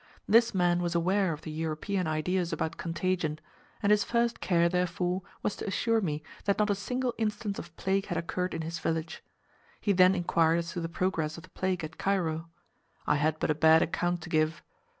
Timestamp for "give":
14.29-14.63